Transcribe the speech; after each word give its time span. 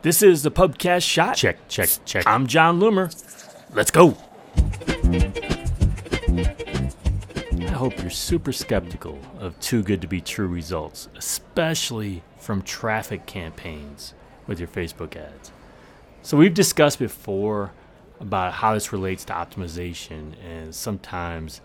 This 0.00 0.22
is 0.22 0.44
the 0.44 0.50
Pubcast 0.52 1.02
Shot. 1.02 1.34
Check, 1.34 1.56
check, 1.66 1.88
check. 2.04 2.22
I'm 2.24 2.46
Jon 2.46 2.78
Loomer. 2.78 3.12
Let's 3.74 3.90
go. 3.90 4.16
I 7.60 7.72
hope 7.72 7.98
you're 8.00 8.08
super 8.08 8.52
skeptical 8.52 9.18
of 9.40 9.58
too 9.58 9.82
good 9.82 10.00
to 10.02 10.06
be 10.06 10.20
true 10.20 10.46
results, 10.46 11.08
especially 11.16 12.22
from 12.38 12.62
traffic 12.62 13.26
campaigns 13.26 14.14
with 14.46 14.60
your 14.60 14.68
Facebook 14.68 15.16
ads. 15.16 15.50
So, 16.22 16.36
we've 16.36 16.54
discussed 16.54 17.00
before 17.00 17.72
about 18.20 18.52
how 18.52 18.74
this 18.74 18.92
relates 18.92 19.24
to 19.24 19.32
optimization, 19.32 20.34
and 20.48 20.72
sometimes 20.72 21.60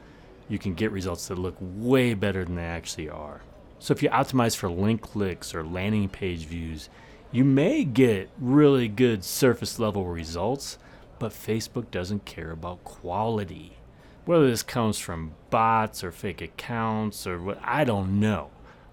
you 0.50 0.58
can 0.58 0.74
get 0.74 0.92
results 0.92 1.28
that 1.28 1.38
look 1.38 1.56
way 1.60 2.16
better 2.16 2.44
than 2.44 2.56
they 2.56 2.64
actually 2.64 3.10
are. 3.10 3.42
So, 3.78 3.92
if 3.92 4.02
you 4.02 4.10
optimize 4.10 4.56
for 4.56 4.72
link 4.72 5.02
clicks 5.02 5.54
or 5.54 5.64
landing 5.64 6.10
page 6.10 6.46
views, 6.46 6.90
you 7.34 7.44
may 7.44 7.84
get 7.84 8.30
really 8.40 8.88
good 8.88 9.24
surface 9.24 9.80
level 9.80 10.05
results, 10.05 10.78
but 11.18 11.32
Facebook 11.32 11.90
doesn't 11.90 12.26
care 12.26 12.52
about 12.52 12.84
quality. 12.84 13.78
Whether 14.26 14.48
this 14.48 14.62
comes 14.62 15.00
from 15.00 15.34
bots 15.50 16.04
or 16.04 16.12
fake 16.12 16.41
accounts 16.41 17.26
or 17.26 17.41
what, 17.41 17.60
I 17.64 17.86
don't 17.86 18.20
know. 18.20 18.52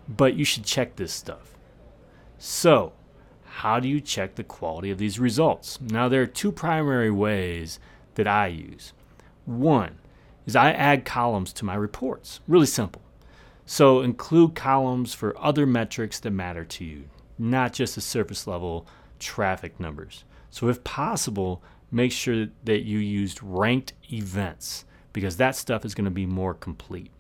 But 0.08 0.36
you 0.36 0.46
should 0.46 0.64
check 0.64 0.96
this 0.96 1.12
stuff. 1.12 1.54
So, 2.38 2.94
how 3.44 3.78
do 3.78 3.86
you 3.88 4.00
check 4.00 4.36
the 4.36 4.42
quality 4.42 4.90
of 4.90 4.96
these 4.96 5.18
results? 5.18 5.78
Now, 5.78 6.08
there 6.08 6.22
are 6.22 6.26
two 6.26 6.50
primary 6.50 7.10
ways 7.10 7.78
that 8.14 8.26
I 8.26 8.46
use. 8.46 8.94
One 9.44 9.98
is 10.46 10.56
I 10.56 10.72
add 10.72 11.04
columns 11.04 11.52
to 11.52 11.66
my 11.66 11.74
reports. 11.74 12.40
Really 12.48 12.66
simple. 12.66 13.02
So, 13.66 14.00
include 14.00 14.54
columns 14.54 15.12
for 15.12 15.38
other 15.38 15.66
metrics 15.66 16.18
that 16.20 16.30
matter 16.30 16.64
to 16.64 16.84
you, 16.86 17.04
not 17.40 17.72
just 17.72 17.94
the 17.94 18.00
surface 18.00 18.46
level 18.46 18.86
traffic 19.18 19.78
numbers. 19.80 20.24
So, 20.50 20.68
if 20.68 20.82
possible, 20.84 21.62
make 21.90 22.12
sure 22.12 22.48
that 22.64 22.82
you 22.82 22.98
used 22.98 23.42
ranked 23.42 23.92
events 24.12 24.84
because 25.12 25.36
that 25.38 25.56
stuff 25.56 25.84
is 25.84 25.94
going 25.94 26.04
to 26.04 26.10
be 26.10 26.26
more 26.26 26.54
complete. 26.54 27.10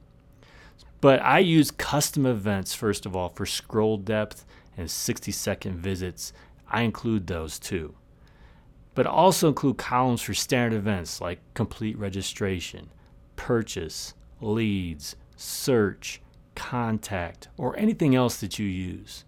But 1.00 1.22
I 1.22 1.38
use 1.38 1.70
custom 1.70 2.26
events, 2.26 2.74
first 2.74 3.06
of 3.06 3.16
all, 3.16 3.30
for 3.30 3.46
scroll 3.46 3.96
depth 3.96 4.44
and 4.76 4.90
60 4.90 5.32
second 5.32 5.78
visits. 5.78 6.32
I 6.68 6.82
include 6.82 7.26
those 7.26 7.58
too. 7.58 7.94
But 8.94 9.06
also 9.06 9.48
include 9.48 9.78
columns 9.78 10.20
for 10.22 10.34
standard 10.34 10.76
events 10.76 11.20
like 11.20 11.40
complete 11.54 11.96
registration, 11.98 12.90
purchase, 13.36 14.14
leads, 14.40 15.16
search, 15.36 16.20
contact, 16.54 17.48
or 17.56 17.78
anything 17.78 18.14
else 18.14 18.40
that 18.40 18.58
you 18.58 18.66
use. 18.66 19.24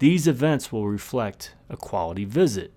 These 0.00 0.26
events 0.26 0.72
will 0.72 0.88
reflect 0.88 1.54
a 1.68 1.76
quality 1.76 2.24
visit. 2.24 2.72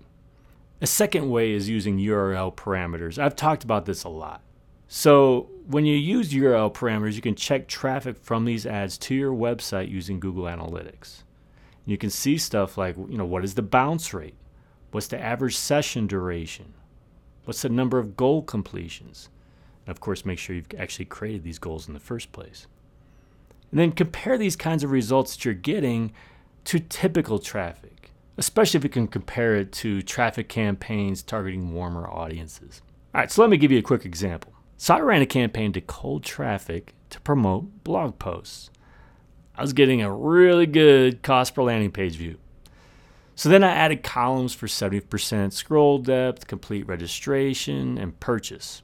A 0.82 0.86
second 0.86 1.30
way 1.30 1.52
is 1.52 1.70
using 1.70 1.96
URL 1.96 2.54
parameters. 2.54 3.18
I've 3.18 3.34
talked 3.34 3.64
about 3.64 3.86
this 3.86 4.04
a 4.04 4.10
lot. 4.10 4.42
So, 4.88 5.48
when 5.66 5.86
you 5.86 5.96
use 5.96 6.34
URL 6.34 6.70
parameters, 6.74 7.14
you 7.14 7.22
can 7.22 7.34
check 7.34 7.66
traffic 7.66 8.18
from 8.18 8.44
these 8.44 8.66
ads 8.66 8.98
to 8.98 9.14
your 9.14 9.32
website 9.32 9.88
using 9.88 10.20
Google 10.20 10.44
Analytics. 10.44 11.22
You 11.86 11.96
can 11.96 12.10
see 12.10 12.36
stuff 12.36 12.76
like, 12.76 12.94
you 12.96 13.16
know, 13.16 13.24
what 13.24 13.42
is 13.42 13.54
the 13.54 13.62
bounce 13.62 14.12
rate? 14.12 14.36
What's 14.90 15.06
the 15.06 15.18
average 15.18 15.56
session 15.56 16.06
duration? 16.06 16.74
What's 17.46 17.62
the 17.62 17.70
number 17.70 17.98
of 17.98 18.18
goal 18.18 18.42
completions? 18.42 19.30
And 19.86 19.96
of 19.96 20.00
course, 20.00 20.26
make 20.26 20.38
sure 20.38 20.56
you've 20.56 20.68
actually 20.78 21.06
created 21.06 21.42
these 21.42 21.58
goals 21.58 21.88
in 21.88 21.94
the 21.94 22.00
first 22.00 22.32
place. 22.32 22.66
And 23.70 23.80
then 23.80 23.92
compare 23.92 24.36
these 24.36 24.56
kinds 24.56 24.84
of 24.84 24.90
results 24.90 25.34
that 25.34 25.46
you're 25.46 25.54
getting 25.54 26.12
to 26.64 26.80
typical 26.80 27.38
traffic, 27.38 28.10
especially 28.36 28.78
if 28.78 28.84
you 28.84 28.90
can 28.90 29.06
compare 29.06 29.56
it 29.56 29.72
to 29.72 30.02
traffic 30.02 30.48
campaigns 30.48 31.22
targeting 31.22 31.72
warmer 31.72 32.08
audiences. 32.08 32.82
All 33.14 33.20
right, 33.20 33.30
so 33.30 33.42
let 33.42 33.50
me 33.50 33.56
give 33.56 33.70
you 33.70 33.78
a 33.78 33.82
quick 33.82 34.04
example. 34.04 34.52
So 34.76 34.94
I 34.94 35.00
ran 35.00 35.22
a 35.22 35.26
campaign 35.26 35.72
to 35.74 35.80
cold 35.80 36.24
traffic 36.24 36.94
to 37.10 37.20
promote 37.20 37.84
blog 37.84 38.18
posts. 38.18 38.70
I 39.56 39.62
was 39.62 39.72
getting 39.72 40.02
a 40.02 40.12
really 40.12 40.66
good 40.66 41.22
cost 41.22 41.54
per 41.54 41.62
landing 41.62 41.92
page 41.92 42.16
view. 42.16 42.38
So 43.36 43.48
then 43.48 43.64
I 43.64 43.70
added 43.70 44.02
columns 44.02 44.54
for 44.54 44.66
70% 44.66 45.52
scroll 45.52 45.98
depth, 45.98 46.46
complete 46.46 46.86
registration, 46.86 47.98
and 47.98 48.18
purchase. 48.20 48.82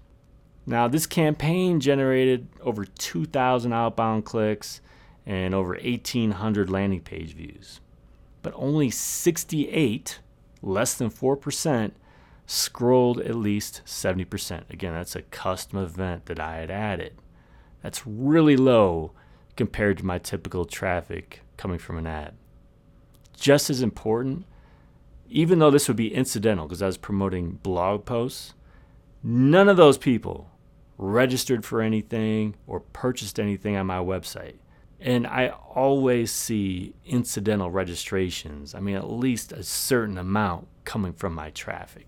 Now, 0.66 0.86
this 0.88 1.06
campaign 1.06 1.80
generated 1.80 2.48
over 2.60 2.84
2,000 2.84 3.72
outbound 3.72 4.24
clicks 4.24 4.80
and 5.30 5.54
over 5.54 5.74
1,800 5.74 6.68
landing 6.68 7.00
page 7.00 7.34
views. 7.36 7.80
But 8.42 8.52
only 8.56 8.90
68, 8.90 10.18
less 10.60 10.94
than 10.94 11.08
4%, 11.08 11.92
scrolled 12.46 13.20
at 13.20 13.36
least 13.36 13.80
70%. 13.86 14.68
Again, 14.70 14.92
that's 14.92 15.14
a 15.14 15.22
custom 15.22 15.78
event 15.78 16.26
that 16.26 16.40
I 16.40 16.56
had 16.56 16.68
added. 16.68 17.14
That's 17.80 18.04
really 18.04 18.56
low 18.56 19.12
compared 19.56 19.98
to 19.98 20.04
my 20.04 20.18
typical 20.18 20.64
traffic 20.64 21.42
coming 21.56 21.78
from 21.78 21.96
an 21.96 22.08
ad. 22.08 22.34
Just 23.36 23.70
as 23.70 23.82
important, 23.82 24.46
even 25.28 25.60
though 25.60 25.70
this 25.70 25.86
would 25.86 25.96
be 25.96 26.12
incidental 26.12 26.66
because 26.66 26.82
I 26.82 26.86
was 26.86 26.96
promoting 26.96 27.60
blog 27.62 28.04
posts, 28.04 28.54
none 29.22 29.68
of 29.68 29.76
those 29.76 29.96
people 29.96 30.50
registered 30.98 31.64
for 31.64 31.82
anything 31.82 32.56
or 32.66 32.80
purchased 32.80 33.38
anything 33.38 33.76
on 33.76 33.86
my 33.86 33.98
website. 33.98 34.56
And 35.00 35.26
I 35.26 35.48
always 35.48 36.30
see 36.30 36.94
incidental 37.06 37.70
registrations. 37.70 38.74
I 38.74 38.80
mean, 38.80 38.96
at 38.96 39.10
least 39.10 39.52
a 39.52 39.62
certain 39.62 40.18
amount 40.18 40.68
coming 40.84 41.12
from 41.12 41.34
my 41.34 41.50
traffic. 41.50 42.06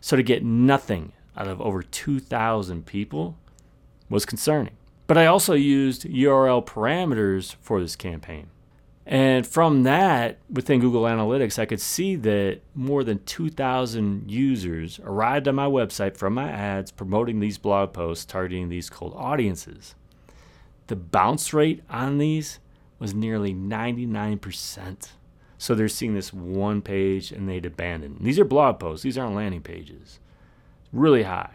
So 0.00 0.16
to 0.16 0.22
get 0.22 0.42
nothing 0.42 1.12
out 1.36 1.48
of 1.48 1.60
over 1.60 1.82
2,000 1.82 2.86
people 2.86 3.36
was 4.08 4.24
concerning. 4.24 4.76
But 5.06 5.18
I 5.18 5.26
also 5.26 5.54
used 5.54 6.04
URL 6.04 6.64
parameters 6.64 7.56
for 7.60 7.80
this 7.80 7.96
campaign. 7.96 8.48
And 9.06 9.46
from 9.46 9.82
that, 9.82 10.38
within 10.50 10.80
Google 10.80 11.02
Analytics, 11.02 11.58
I 11.58 11.66
could 11.66 11.80
see 11.80 12.16
that 12.16 12.60
more 12.74 13.04
than 13.04 13.22
2,000 13.24 14.30
users 14.30 14.98
arrived 15.04 15.46
on 15.46 15.56
my 15.56 15.66
website 15.66 16.16
from 16.16 16.32
my 16.32 16.50
ads 16.50 16.90
promoting 16.90 17.40
these 17.40 17.58
blog 17.58 17.92
posts 17.92 18.24
targeting 18.24 18.70
these 18.70 18.88
cold 18.88 19.12
audiences. 19.14 19.94
The 20.86 20.96
bounce 20.96 21.52
rate 21.54 21.82
on 21.88 22.18
these 22.18 22.60
was 22.98 23.14
nearly 23.14 23.54
99%. 23.54 25.08
So 25.58 25.74
they're 25.74 25.88
seeing 25.88 26.14
this 26.14 26.32
one 26.32 26.82
page 26.82 27.32
and 27.32 27.48
they'd 27.48 27.64
abandon. 27.64 28.18
These 28.20 28.38
are 28.38 28.44
blog 28.44 28.78
posts, 28.78 29.02
these 29.02 29.16
aren't 29.16 29.34
landing 29.34 29.62
pages. 29.62 30.20
Really 30.92 31.22
high. 31.22 31.54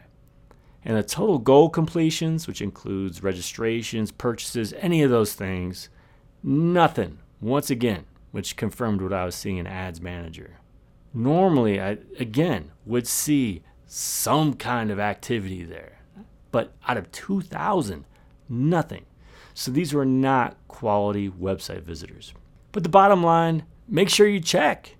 And 0.84 0.98
the 0.98 1.04
total 1.04 1.38
goal 1.38 1.70
completions, 1.70 2.48
which 2.48 2.62
includes 2.62 3.22
registrations, 3.22 4.12
purchases, 4.12 4.74
any 4.78 5.04
of 5.04 5.12
those 5.12 5.34
things, 5.34 5.90
nothing. 6.42 7.20
Once 7.42 7.70
again, 7.70 8.06
which 8.32 8.56
confirmed 8.56 9.02
what 9.02 9.14
I 9.14 9.26
was 9.26 9.36
seeing 9.36 9.58
in 9.58 9.68
Ads 9.68 10.02
Manager. 10.02 10.58
Normally, 11.14 11.82
I 11.82 11.98
again 12.20 12.72
would 12.86 13.08
see 13.08 13.64
some 13.86 14.54
kind 14.54 14.92
of 14.92 15.00
activity 15.00 15.64
there, 15.64 16.00
but 16.52 16.74
out 16.88 16.98
of 16.98 17.12
2,000, 17.12 18.06
nothing. 18.48 19.06
So 19.60 19.72
these 19.72 19.94
were 19.94 20.06
not 20.06 20.56
quality 20.70 21.30
website 21.30 21.82
visitors. 21.82 22.34
But 22.72 22.84
the 22.84 22.88
bottom 22.88 23.22
line 23.22 23.64
make 23.90 24.08
sure 24.08 24.26
you 24.26 24.40
check. 24.40 24.96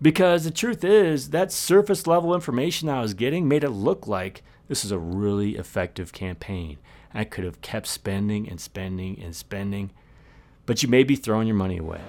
Because 0.00 0.44
the 0.44 0.50
truth 0.50 0.82
is, 0.84 1.28
that 1.30 1.52
surface 1.52 2.06
level 2.06 2.34
information 2.34 2.88
I 2.88 3.02
was 3.02 3.12
getting 3.12 3.46
made 3.46 3.62
it 3.62 3.68
look 3.68 4.06
like 4.06 4.42
this 4.68 4.86
is 4.86 4.90
a 4.90 4.98
really 4.98 5.56
effective 5.56 6.14
campaign. 6.14 6.78
I 7.12 7.24
could 7.24 7.44
have 7.44 7.60
kept 7.60 7.86
spending 7.86 8.48
and 8.48 8.58
spending 8.58 9.20
and 9.22 9.36
spending, 9.36 9.90
but 10.64 10.82
you 10.82 10.88
may 10.88 11.04
be 11.04 11.14
throwing 11.14 11.46
your 11.46 11.54
money 11.54 11.76
away. 11.76 12.00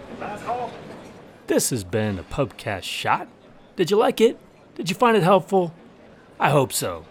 This 1.48 1.72
has 1.72 1.84
been 1.84 2.18
a 2.18 2.24
Pubcast 2.24 2.84
Shot. 2.84 3.28
Did 3.76 3.92
you 3.92 3.98
like 3.98 4.22
it? 4.22 4.40
Did 4.76 4.90
you 4.90 4.96
find 4.96 5.18
it 5.18 5.24
helpful? 5.24 5.74
I 6.40 6.52
hope 6.52 6.72
so. 6.72 7.04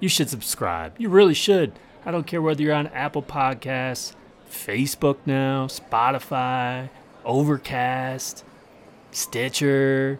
You 0.00 0.08
should 0.08 0.30
subscribe. 0.30 0.96
You 0.98 1.10
really 1.10 1.34
should. 1.34 1.78
I 2.08 2.10
don't 2.10 2.26
care 2.26 2.40
whether 2.40 2.62
you're 2.62 2.72
on 2.72 2.86
Apple 2.86 3.22
Podcasts, 3.22 4.14
Facebook 4.50 5.18
now, 5.26 5.66
Spotify, 5.66 6.88
Overcast, 7.22 8.44
Stitcher, 9.10 10.18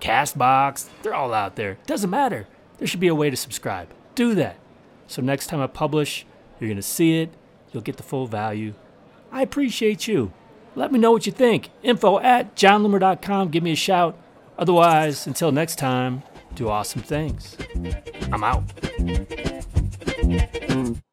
Castbox, 0.00 0.88
they're 1.04 1.14
all 1.14 1.32
out 1.32 1.54
there. 1.54 1.78
Doesn't 1.86 2.10
matter. 2.10 2.48
There 2.78 2.88
should 2.88 2.98
be 2.98 3.06
a 3.06 3.14
way 3.14 3.30
to 3.30 3.36
subscribe. 3.36 3.86
Do 4.16 4.34
that. 4.34 4.56
So 5.06 5.22
next 5.22 5.46
time 5.46 5.60
I 5.60 5.68
publish, 5.68 6.26
you're 6.58 6.66
going 6.66 6.74
to 6.74 6.82
see 6.82 7.20
it. 7.20 7.30
You'll 7.72 7.84
get 7.84 7.98
the 7.98 8.02
full 8.02 8.26
value. 8.26 8.74
I 9.30 9.42
appreciate 9.42 10.08
you. 10.08 10.32
Let 10.74 10.90
me 10.90 10.98
know 10.98 11.12
what 11.12 11.24
you 11.24 11.30
think. 11.30 11.70
Info 11.84 12.18
at 12.18 12.56
jonloomer.com. 12.56 13.50
Give 13.50 13.62
me 13.62 13.70
a 13.70 13.76
shout. 13.76 14.18
Otherwise, 14.58 15.28
until 15.28 15.52
next 15.52 15.78
time, 15.78 16.24
do 16.56 16.68
awesome 16.68 17.02
things. 17.02 17.56
I'm 18.32 18.42
out. 18.42 18.64